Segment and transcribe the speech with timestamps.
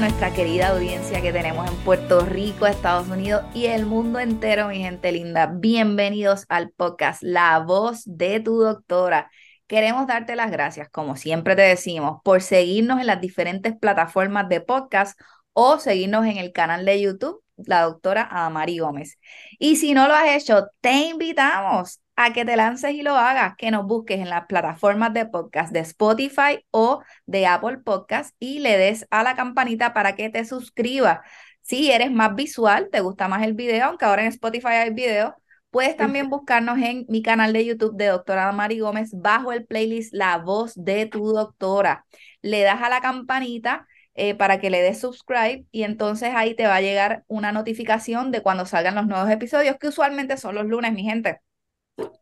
[0.00, 4.78] nuestra querida audiencia que tenemos en Puerto Rico, Estados Unidos y el mundo entero, mi
[4.78, 5.46] gente linda.
[5.46, 9.30] Bienvenidos al podcast La voz de tu doctora.
[9.66, 14.62] Queremos darte las gracias, como siempre te decimos, por seguirnos en las diferentes plataformas de
[14.62, 15.20] podcast
[15.52, 19.18] o seguirnos en el canal de YouTube, la doctora Amari Gómez.
[19.58, 23.56] Y si no lo has hecho, te invitamos a que te lances y lo hagas,
[23.56, 28.58] que nos busques en las plataformas de podcast de Spotify o de Apple Podcast y
[28.58, 31.20] le des a la campanita para que te suscribas.
[31.62, 35.34] Si eres más visual, te gusta más el video, aunque ahora en Spotify hay video,
[35.70, 40.12] puedes también buscarnos en mi canal de YouTube de doctora Mari Gómez bajo el playlist
[40.12, 42.04] La voz de tu doctora.
[42.42, 46.66] Le das a la campanita eh, para que le des subscribe y entonces ahí te
[46.66, 50.66] va a llegar una notificación de cuando salgan los nuevos episodios, que usualmente son los
[50.66, 51.40] lunes, mi gente.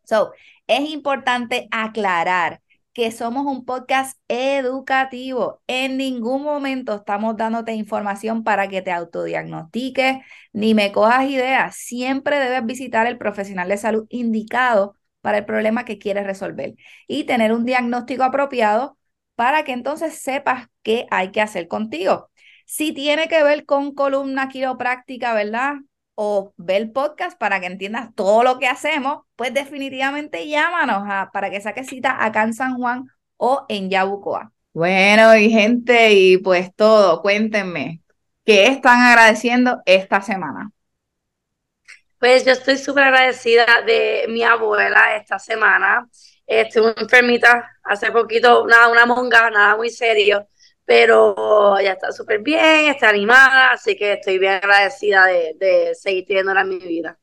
[0.03, 0.33] So,
[0.67, 2.61] es importante aclarar
[2.93, 5.61] que somos un podcast educativo.
[5.67, 10.17] En ningún momento estamos dándote información para que te autodiagnostiques
[10.53, 11.75] ni me cojas ideas.
[11.75, 16.75] Siempre debes visitar el profesional de salud indicado para el problema que quieres resolver
[17.07, 18.97] y tener un diagnóstico apropiado
[19.35, 22.29] para que entonces sepas qué hay que hacer contigo.
[22.65, 25.75] Si tiene que ver con columna quiropráctica, ¿verdad?
[26.21, 31.29] O ver el podcast para que entiendas todo lo que hacemos, pues definitivamente llámanos a,
[31.31, 33.05] para que saques cita acá en San Juan
[33.37, 34.51] o en Yabucoa.
[34.73, 38.01] Bueno, y gente, y pues todo, cuéntenme,
[38.43, 40.69] ¿qué están agradeciendo esta semana?
[42.19, 46.05] Pues yo estoy súper agradecida de mi abuela esta semana.
[46.45, 50.45] Estuve enfermita hace poquito, nada, una monga, nada muy serio
[50.89, 56.61] pero ya está súper bien, está animada, así que estoy bien agradecida de, seguir teniéndola
[56.61, 57.19] en mi vida.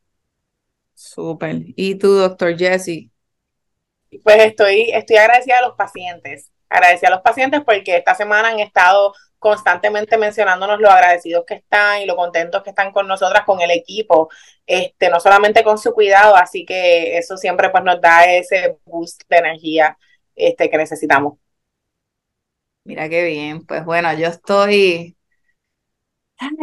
[0.94, 1.56] Súper.
[1.74, 3.10] ¿Y tú, doctor Jesse?
[4.22, 8.60] Pues estoy, estoy agradecida a los pacientes, agradecida a los pacientes porque esta semana han
[8.60, 13.60] estado constantemente mencionándonos lo agradecidos que están y lo contentos que están con nosotras, con
[13.60, 14.30] el equipo,
[14.64, 19.22] este, no solamente con su cuidado, así que eso siempre pues nos da ese boost
[19.28, 19.98] de energía
[20.36, 21.38] este, que necesitamos.
[22.86, 23.64] Mira qué bien.
[23.66, 25.16] Pues bueno, yo estoy,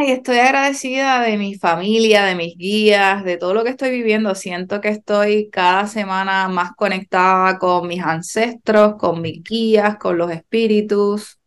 [0.08, 4.36] estoy agradecida de mi familia, de mis guías, de todo lo que estoy viviendo.
[4.36, 10.32] Siento que estoy cada semana más conectada con mis ancestros, con mis guías, con los
[10.32, 11.40] espíritus.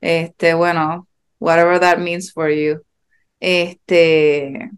[0.00, 1.08] Este, bueno,
[1.40, 2.82] whatever that means for you.
[3.40, 4.70] Este,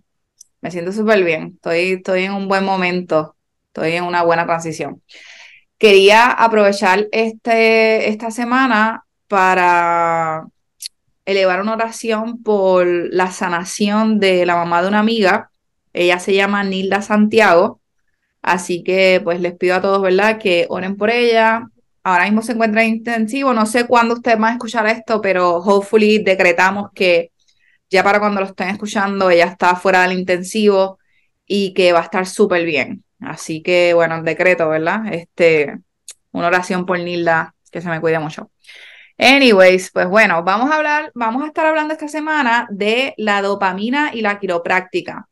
[0.60, 1.52] me siento súper bien.
[1.56, 3.36] Estoy, estoy en un buen momento.
[3.68, 5.02] Estoy en una buena transición.
[5.78, 10.48] Quería aprovechar este, esta semana para
[11.24, 15.52] elevar una oración por la sanación de la mamá de una amiga.
[15.92, 17.80] Ella se llama Nilda Santiago.
[18.42, 20.38] Así que pues les pido a todos, ¿verdad?
[20.38, 21.68] Que oren por ella.
[22.02, 23.54] Ahora mismo se encuentra en intensivo.
[23.54, 27.30] No sé cuándo ustedes van a escuchar esto, pero hopefully decretamos que
[27.88, 30.98] ya para cuando lo estén escuchando ella está fuera del intensivo
[31.46, 33.04] y que va a estar súper bien.
[33.20, 35.02] Así que bueno, el decreto, ¿verdad?
[35.12, 35.78] Este,
[36.32, 38.50] una oración por Nilda, que se me cuide mucho.
[39.20, 44.12] Anyways, pues bueno, vamos a hablar, vamos a estar hablando esta semana de la dopamina
[44.14, 45.28] y la quiropráctica.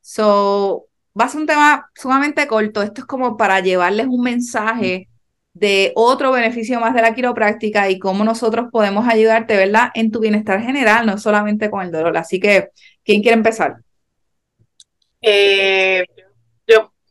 [0.00, 0.86] So,
[1.18, 2.82] va a ser un tema sumamente corto.
[2.82, 5.08] Esto es como para llevarles un mensaje
[5.52, 9.90] de otro beneficio más de la quiropráctica y cómo nosotros podemos ayudarte, ¿verdad?
[9.94, 12.16] En tu bienestar general, no solamente con el dolor.
[12.16, 12.70] Así que,
[13.04, 13.76] ¿quién quiere empezar?
[15.22, 16.04] Eh,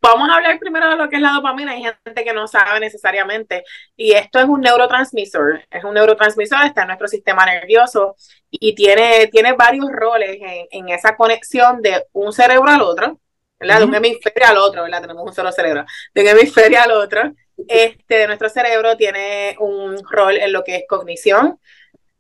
[0.02, 1.74] Vamos a hablar primero de lo que es la dopamina.
[1.74, 3.64] Hay gente que no sabe necesariamente.
[3.98, 5.62] Y esto es un neurotransmisor.
[5.70, 8.16] Es un neurotransmisor, está en nuestro sistema nervioso
[8.50, 10.40] y tiene, tiene varios roles
[10.72, 13.20] en, esa conexión de un cerebro al otro,
[13.60, 13.80] ¿verdad?
[13.80, 15.02] De un hemisferio al otro, ¿verdad?
[15.02, 15.86] Tenemos un solo cerebro.
[16.14, 17.34] De un hemisferio al otro.
[17.68, 21.60] Este, de nuestro cerebro tiene un rol en lo que es cognición,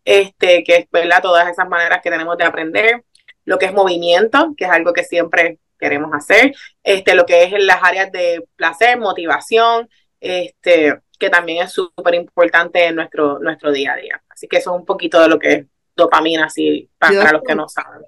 [0.03, 1.21] este, que es, ¿verdad?
[1.21, 3.05] Todas esas maneras que tenemos de aprender.
[3.45, 6.53] Lo que es movimiento, que es algo que siempre queremos hacer,
[6.83, 9.89] este, lo que es en las áreas de placer, motivación,
[10.19, 14.21] este, que también es súper importante en nuestro, nuestro día a día.
[14.29, 15.65] Así que eso es un poquito de lo que es
[15.95, 18.01] dopamina, así para, los que no saben.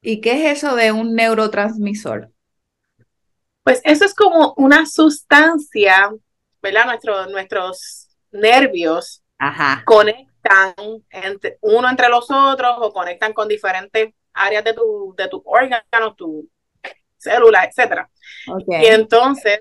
[0.00, 2.30] ¿Y qué es eso de un neurotransmisor?
[3.64, 6.12] Pues eso es como una sustancia,
[6.62, 6.86] ¿verdad?
[6.86, 9.22] Nuestro, nuestros nervios
[9.84, 10.74] conectan
[11.10, 16.16] entre, uno entre los otros o conectan con diferentes áreas de tu, de tus órganos,
[16.16, 16.48] tu,
[17.30, 18.08] células, etcétera.
[18.66, 19.60] Y entonces,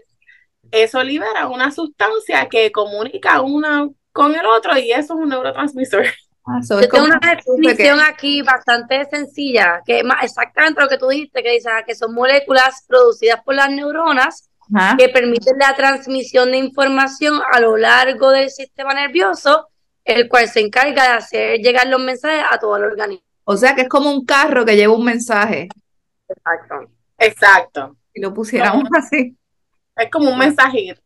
[0.72, 6.06] eso libera una sustancia que comunica una con el otro y eso es un neurotransmisor.
[6.48, 11.08] Ah, Yo tengo una definición aquí bastante sencilla, que es más exactamente lo que tú
[11.08, 14.50] dijiste, que dice que son moléculas producidas por las neuronas
[14.98, 19.68] que permiten la transmisión de información a lo largo del sistema nervioso
[20.06, 23.26] el cual se encarga de hacer llegar los mensajes a todo el organismo.
[23.44, 25.68] O sea que es como un carro que lleva un mensaje.
[26.30, 26.92] Exacto.
[27.18, 27.98] Exacto.
[28.14, 29.38] Y lo pusiéramos así.
[29.96, 31.02] Es como un mensajero.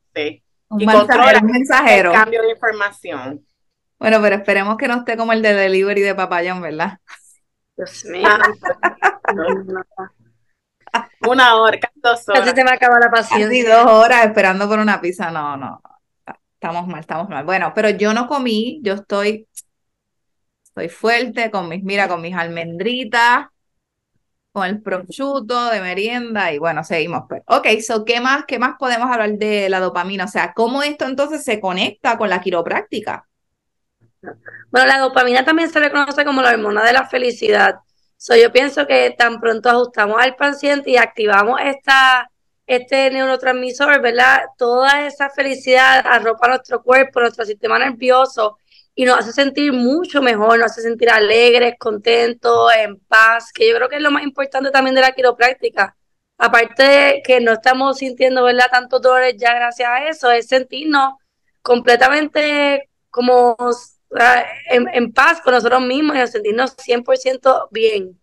[0.69, 2.11] Un, mensajero, un mensajero.
[2.11, 3.45] El cambio de información.
[3.97, 6.99] Bueno, pero esperemos que no esté como el de delivery de Papayón, ¿verdad?
[7.75, 8.27] Dios mío.
[11.27, 12.41] Una hora, dos horas.
[12.41, 13.47] Casi se me acaba la paciencia.
[13.47, 15.29] Casi dos horas esperando por una pizza.
[15.31, 15.81] No, no.
[16.53, 17.45] Estamos mal, estamos mal.
[17.45, 19.47] Bueno, pero yo no comí, yo estoy,
[20.63, 23.47] estoy fuerte con mis, mira, con mis almendritas,
[24.51, 27.23] con el prosciutto de merienda y bueno, seguimos.
[27.27, 27.43] Pues.
[27.45, 30.25] Ok, so, ¿qué más, ¿qué más podemos hablar de la dopamina?
[30.25, 33.27] O sea, ¿cómo esto entonces se conecta con la quiropráctica?
[34.71, 37.75] Bueno, la dopamina también se le conoce como la hormona de la felicidad.
[38.17, 42.29] So, yo pienso que tan pronto ajustamos al paciente y activamos esta,
[42.67, 44.41] este neurotransmisor, ¿verdad?
[44.57, 48.57] Toda esa felicidad arropa nuestro cuerpo, nuestro sistema nervioso
[48.99, 53.73] y nos hace sentir mucho mejor, nos hace sentir alegres, contentos, en paz, que yo
[53.77, 55.95] creo que es lo más importante también de la quiropráctica.
[56.37, 58.65] Aparte de que no estamos sintiendo, ¿verdad?
[58.69, 61.13] Tantos dolores ya gracias a eso, es sentirnos
[61.61, 63.55] completamente como
[64.69, 68.19] en, paz con nosotros mismos y sentirnos 100% bien.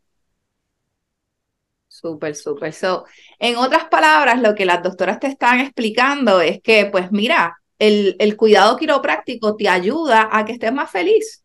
[1.89, 2.75] Súper, súper.
[2.75, 3.07] So,
[3.39, 8.17] en otras palabras, lo que las doctoras te están explicando es que, pues mira, el,
[8.19, 11.45] el cuidado quiropráctico te ayuda a que estés más feliz,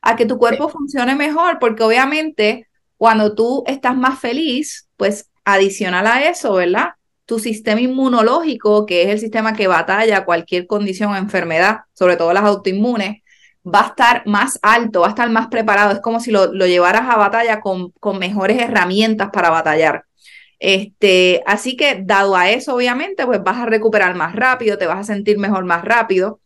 [0.00, 6.06] a que tu cuerpo funcione mejor, porque obviamente cuando tú estás más feliz, pues adicional
[6.06, 6.90] a eso, ¿verdad?
[7.26, 12.32] Tu sistema inmunológico, que es el sistema que batalla cualquier condición o enfermedad, sobre todo
[12.32, 13.22] las autoinmunes,
[13.66, 15.92] va a estar más alto, va a estar más preparado.
[15.92, 20.04] Es como si lo, lo llevaras a batalla con, con, mejores herramientas para batallar.
[20.58, 25.00] Este, así que dado a eso, obviamente, pues vas a recuperar más rápido, te vas
[25.00, 26.40] a sentir mejor más rápido.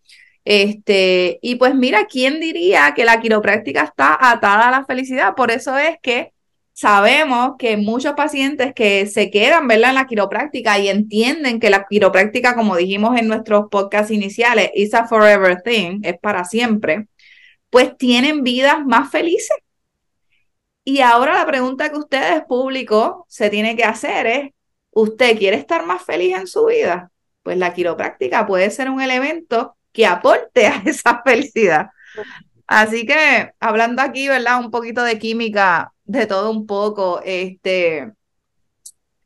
[0.45, 5.35] Este, y pues mira, ¿quién diría que la quiropráctica está atada a la felicidad?
[5.35, 6.33] Por eso es que
[6.73, 9.91] sabemos que muchos pacientes que se quedan, ¿verdad?
[9.91, 14.95] En la quiropráctica y entienden que la quiropráctica, como dijimos en nuestros podcasts iniciales, is
[14.95, 17.07] a forever thing, es para siempre,
[17.71, 19.57] pues tienen vidas más felices.
[20.85, 24.51] Y ahora la pregunta que ustedes, público, se tiene que hacer es,
[24.91, 27.11] ¿usted quiere estar más feliz en su vida?
[27.43, 31.91] Pues la quiropráctica puede ser un elemento que aporte a esa felicidad.
[32.67, 34.61] Así que hablando aquí, ¿verdad?
[34.61, 38.13] Un poquito de química, de todo un poco, este,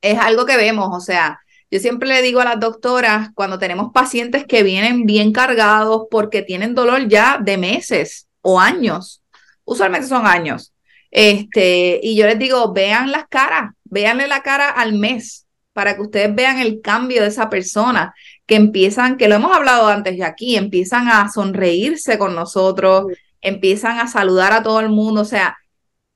[0.00, 1.40] es algo que vemos, o sea,
[1.70, 6.42] yo siempre le digo a las doctoras, cuando tenemos pacientes que vienen bien cargados porque
[6.42, 9.22] tienen dolor ya de meses o años,
[9.64, 10.73] usualmente son años,
[11.14, 16.02] este, y yo les digo, vean las caras, véanle la cara al mes para que
[16.02, 18.12] ustedes vean el cambio de esa persona,
[18.46, 23.06] que empiezan, que lo hemos hablado antes ya aquí, empiezan a sonreírse con nosotros,
[23.40, 25.56] empiezan a saludar a todo el mundo, o sea,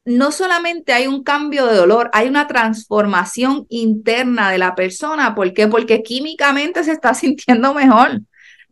[0.04, 5.34] no solamente hay un cambio de dolor, hay una transformación interna de la persona.
[5.34, 5.68] ¿Por qué?
[5.68, 8.20] Porque químicamente se está sintiendo mejor,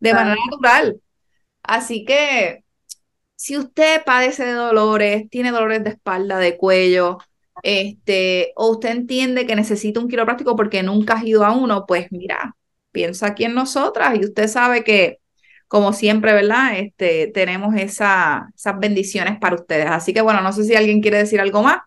[0.01, 0.97] de manera natural.
[1.63, 2.65] Así que
[3.47, 7.19] si usted padece de dolores, tiene dolores de espalda, de cuello,
[7.63, 12.11] este, o usted entiende que necesita un quiropráctico porque nunca ha ido a uno, pues
[12.11, 12.57] mira,
[12.91, 15.21] piensa aquí en nosotras y usted sabe que
[15.69, 16.77] como siempre, ¿verdad?
[16.77, 19.87] Este, tenemos esa, esas bendiciones para ustedes.
[19.91, 21.83] Así que bueno, no sé si alguien quiere decir algo más.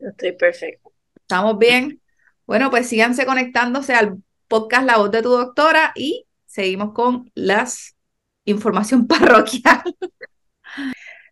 [0.00, 0.92] estoy perfecto.
[1.14, 2.00] ¿Estamos bien?
[2.46, 7.98] Bueno, pues síganse conectándose al podcast La Voz de tu Doctora y seguimos con las
[8.46, 9.82] información parroquial.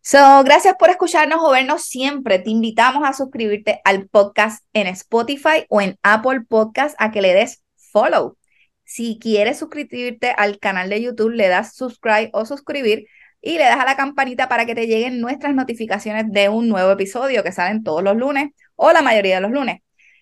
[0.08, 2.38] So, gracias por escucharnos o vernos siempre.
[2.38, 7.34] Te invitamos a suscribirte al podcast en Spotify o en Apple Podcast a que le
[7.34, 8.38] des follow.
[8.84, 13.08] Si quieres suscribirte al canal de YouTube, le das subscribe o suscribir
[13.40, 16.92] y le das a la campanita para que te lleguen nuestras notificaciones de un nuevo
[16.92, 19.80] episodio que salen todos los lunes o la mayoría de los lunes.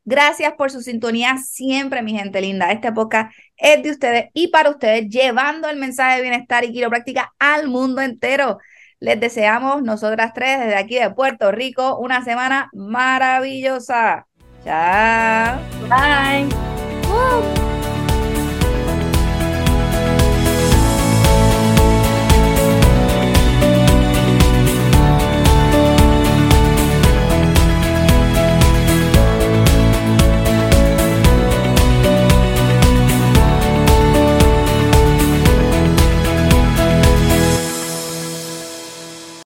[0.09, 2.71] Gracias por su sintonía siempre, mi gente linda.
[2.71, 7.33] Esta época es de ustedes y para ustedes, llevando el mensaje de bienestar y quiropráctica
[7.39, 8.57] al mundo entero.
[9.01, 14.25] Les deseamos, nosotras tres, desde aquí de Puerto Rico, una semana maravillosa.
[14.63, 15.59] Chao.
[15.89, 17.66] Bye.